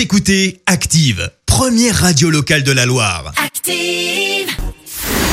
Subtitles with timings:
[0.00, 3.34] Vous écoutez Active, première radio locale de la Loire.
[3.36, 4.48] Active.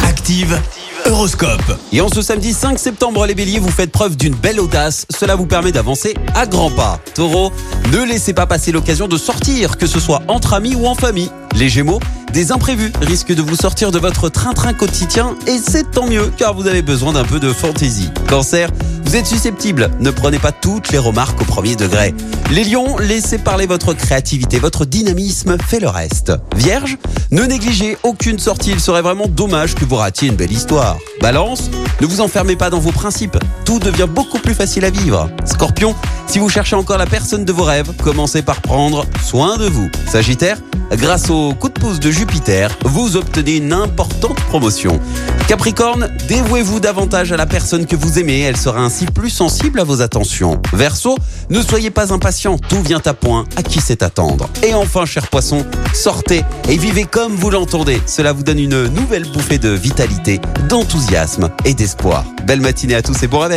[0.04, 0.62] Active,
[1.06, 1.80] Horoscope.
[1.94, 5.06] Et en ce samedi 5 septembre, les béliers, vous faites preuve d'une belle audace.
[5.18, 7.00] Cela vous permet d'avancer à grands pas.
[7.16, 7.54] Taureau,
[7.94, 11.32] ne laissez pas passer l'occasion de sortir, que ce soit entre amis ou en famille.
[11.56, 12.02] Les gémeaux,
[12.34, 16.54] des imprévus risquent de vous sortir de votre train-train quotidien et c'est tant mieux car
[16.54, 18.10] vous avez besoin d'un peu de fantaisie.
[18.28, 18.70] Cancer,
[19.08, 22.14] vous êtes susceptible, ne prenez pas toutes les remarques au premier degré.
[22.52, 26.34] Les lions, laissez parler votre créativité, votre dynamisme fait le reste.
[26.58, 26.98] Vierge,
[27.32, 30.98] ne négligez aucune sortie, il serait vraiment dommage que vous ratiez une belle histoire.
[31.22, 35.30] Balance, ne vous enfermez pas dans vos principes, tout devient beaucoup plus facile à vivre.
[35.44, 35.94] Scorpion,
[36.26, 39.90] si vous cherchez encore la personne de vos rêves, commencez par prendre soin de vous.
[40.10, 40.58] Sagittaire,
[40.94, 45.02] grâce au coup de pouce de Jupiter, vous obtenez une importante promotion.
[45.50, 49.84] Capricorne, dévouez-vous davantage à la personne que vous aimez, elle sera ainsi plus sensible à
[49.84, 50.62] vos attentions.
[50.72, 51.18] Verseau,
[51.50, 54.50] ne soyez pas impatient, tout vient à point, à qui c'est attendre.
[54.64, 58.02] Et enfin, cher poisson, sortez et vivez comme vous l'entendez.
[58.06, 62.24] Cela vous donne une nouvelle bouffée de vitalité, d'enthousiasme et d'espoir.
[62.46, 63.57] Belle matinée à tous et bon réveil.